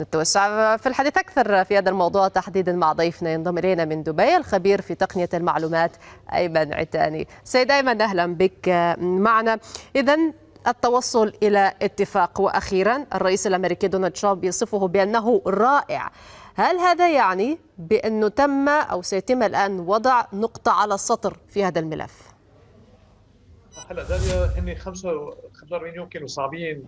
[0.00, 4.80] نتوسع في الحديث أكثر في هذا الموضوع تحديدا مع ضيفنا ينضم إلينا من دبي الخبير
[4.80, 5.96] في تقنية المعلومات
[6.32, 7.28] أيمن عتاني.
[7.44, 8.68] سيد أيمن أهلا بك
[8.98, 9.58] معنا.
[9.96, 10.16] إذا
[10.66, 12.40] التوصل إلى اتفاق.
[12.40, 16.10] وأخيرا الرئيس الأمريكي دونالد ترامب يصفه بأنه رائع.
[16.54, 22.32] هل هذا يعني بأنه تم أو سيتم الآن وضع نقطة على السطر في هذا الملف؟
[23.90, 26.84] هلا داليا هن 45 يوم كانوا صعبين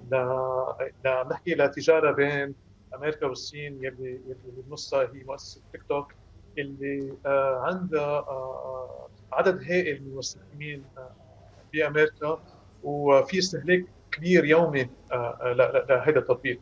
[1.04, 2.54] لنحكي لتجاره بين
[2.96, 6.12] أمريكا والصين يلي يلي بنصها هي مؤسسة تيك توك
[6.58, 7.14] اللي
[7.62, 8.24] عندها
[9.32, 10.84] عدد هائل من المستخدمين
[11.72, 12.38] بأمريكا
[12.82, 14.88] وفي استهلاك كبير يومي
[15.88, 16.60] لهذا التطبيق.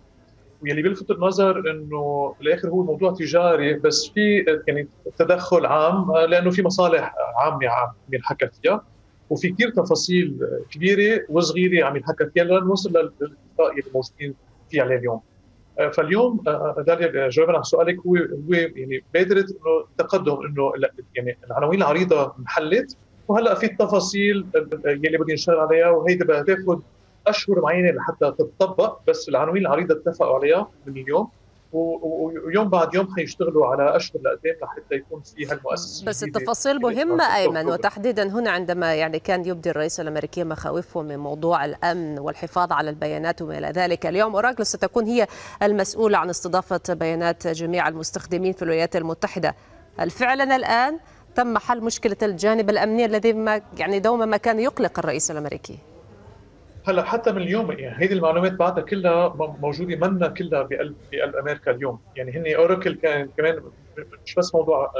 [0.62, 4.88] واللي بيلفت النظر إنه بالآخر هو موضوع تجاري بس في يعني
[5.18, 8.86] تدخل عام لأنه في مصالح عامة عم ينحكى فيها
[9.30, 10.38] وفي كثير تفاصيل
[10.70, 14.34] كبيرة وصغيرة عم ينحكى فيها لنوصل للاتفاق اللي موجودين
[14.70, 15.20] فيه عليه اليوم.
[15.92, 16.40] فاليوم
[16.86, 20.72] داليا جوابا عن سؤالك هو هو يعني بادره إنه تقدم إنه
[21.14, 22.96] يعني العناوين العريضة انحلت
[23.28, 24.50] وهلأ في التفاصيل
[24.86, 26.80] يلي بدي نشتغل عليها وهيدي بدها تاخذ
[27.26, 31.28] أشهر معينة لحتى تتطبق بس العناوين العريضة اتفقوا عليها من اليوم.
[31.72, 37.66] ويوم بعد يوم حيشتغلوا على أشهر لقدام لحتى يكون في هالمؤسسة بس التفاصيل مهمة أيمن
[37.66, 43.42] وتحديدا هنا عندما يعني كان يبدي الرئيس الأمريكي مخاوفه من موضوع الأمن والحفاظ على البيانات
[43.42, 44.34] وما إلى ذلك اليوم.
[44.34, 45.26] اوراكل ستكون هي
[45.62, 49.54] المسؤولة عن استضافة بيانات جميع المستخدمين في الولايات المتحدة.
[49.96, 50.98] هل فعلا الآن
[51.34, 55.91] تم حل مشكلة الجانب الأمني الذي ما يعني دوما ما كان يقلق الرئيس الأمريكي؟
[56.86, 61.70] هلا حتى من اليوم يعني هيدي المعلومات بعدها كلها موجودة منا كلها بقلب بقلب أمريكا
[61.70, 62.00] اليوم.
[62.16, 63.72] يعني هن اوراكل كان كمان
[64.24, 64.92] مش بس موضوع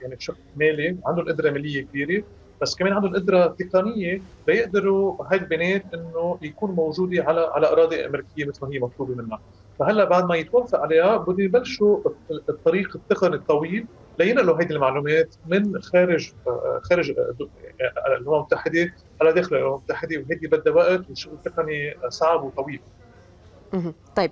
[0.00, 2.24] يعني شق مالي عندهم قدرة مالية كبيرة
[2.60, 8.44] بس كمان عندهم قدرة تقنية ليقدروا هاي البيانات إنه يكون موجودة على على أراضي أمريكية
[8.44, 9.38] مثل ما هي مطلوبة منا
[9.78, 12.02] فهلا بعد ما يتوافق عليها بده يبلشوا
[12.48, 16.32] الطريق التقني الطويل لينقلوا هيدي المعلومات من خارج
[16.82, 17.50] خارج الامم
[18.34, 18.90] المتحدة
[19.20, 22.80] على داخل الامم المتحده وهيدي بدها وقت وشغل تقني صعب وطويل.
[24.16, 24.30] طيب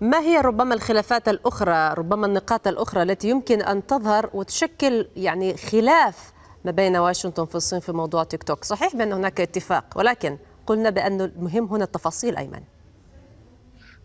[0.00, 6.32] ما هي ربما الخلافات الأخرى ربما النقاط الأخرى التي يمكن أن تظهر وتشكل يعني خلاف
[6.64, 10.90] ما بين واشنطن في الصين في موضوع تيك توك؟ صحيح بأن هناك اتفاق ولكن قلنا
[10.90, 12.62] بأن المهم هنا التفاصيل أيمن.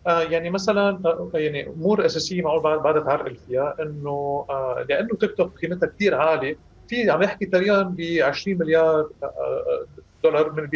[0.06, 5.16] آه يعني مثلا آه يعني أمور أساسية معقول بعد بعد تعرقل فيها إنه آه لأنه
[5.20, 6.58] تيك توك قيمتها كثير عالية.
[6.88, 9.10] في عم نحكي تقريبا ب 20 مليار
[10.24, 10.68] دولار من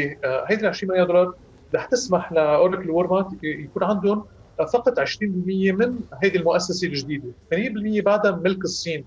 [0.48, 1.34] هيدي ال 20 مليار دولار
[1.74, 4.26] رح تسمح لاوراكل وورمات يكون عندهم
[4.72, 7.34] فقط 20% من هيدي المؤسسة الجديدة.
[7.54, 9.06] 80% بعدها ملك الصين.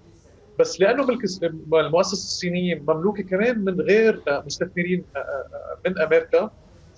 [0.60, 1.20] بس لأنه ملك
[1.74, 5.06] المؤسسة الصينية مملوكة كمان من غير مستثمرين
[5.86, 6.50] من أمريكا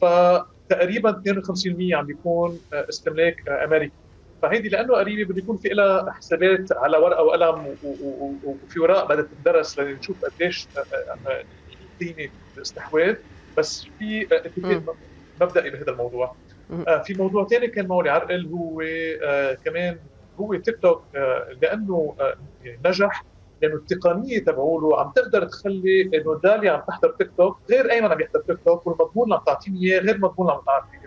[0.01, 3.95] فتقريبا 52% عم بيكون استملاك أمريكي.
[4.41, 9.79] فهيدي لأنه قريبة بده يكون في لها حسابات على ورقة وقلم وفي وراء بدها تدرس
[9.79, 10.69] لنشوف قديش
[12.00, 13.16] قيمه الاستحواذ
[13.57, 14.97] بس في اتفاق
[15.41, 16.35] مبدئي بهذا الموضوع.
[17.03, 18.83] في موضوع ثاني كان مولي عرقل هو
[19.66, 20.00] كمان
[20.39, 21.03] هو تيك توك
[21.61, 22.16] لأنه
[22.85, 23.25] نجح
[23.61, 28.22] لأنه التقنية تبعوله عم تقدر تخلي إنه داليا عم تحضر تيك توك غير ايمن عم
[28.22, 30.62] يحضر تيك توك والمضمون اللي عم تعطيني إياه غير المضمون اللي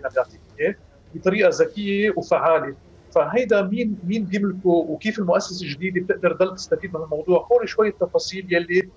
[0.04, 0.74] عم تعطيني إياه
[1.14, 2.76] بطريقة ذكية وفعالة.
[3.14, 8.54] فهيدا مين مين بيملكه وكيف المؤسسة الجديدة بتقدر تضل تستفيد من الموضوع هول شوية تفاصيل
[8.54, 8.90] يلي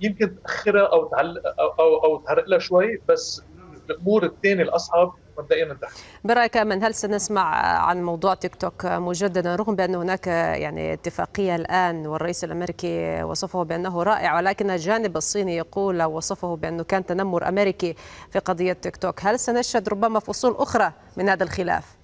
[0.00, 3.42] يمكن تأخرها أو تعلق أو أو, أو تعرق لها شوي بس
[3.90, 5.90] الأمور الثانية الأصعب مبدئيا انتهت.
[6.24, 7.42] برايك من هل سنسمع
[7.78, 14.02] عن موضوع تيك توك مجددا رغم بأن هناك يعني اتفاقية الآن والرئيس الأمريكي وصفه بأنه
[14.02, 17.94] رائع ولكن الجانب الصيني يقول وصفه بأنه كان تنمر أمريكي
[18.30, 21.97] في قضية تيك توك، هل سنشهد ربما فصول أخرى من هذا الخلاف؟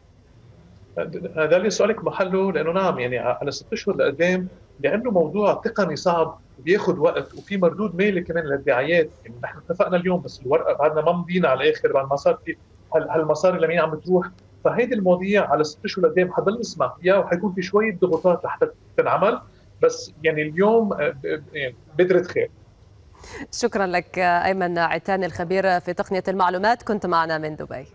[1.36, 4.48] هذا اللي سؤالك محله لأنه نعم يعني على ست أشهر لقدام
[4.80, 9.10] لأنه موضوع تقني صعب بياخذ وقت وفي مردود مالي كمان للدعايات.
[9.24, 12.56] يعني نحن اتفقنا اليوم بس الورقة بعدنا ما مضينا على الآخر بعد ما صار في
[12.94, 14.26] هالمصاري لمين عم بتروح
[14.64, 19.40] فهيدي المواضيع على ست أشهر لقدام حضل نسمع فيها وحيكون في شوية ضغوطات لحتى تنعمل.
[19.82, 20.96] بس يعني اليوم
[21.52, 22.50] يعني بذره خير.
[23.52, 26.82] شكرا لك أيمن عتاني الخبير في تقنية المعلومات.
[26.82, 27.86] كنت معنا من دبي.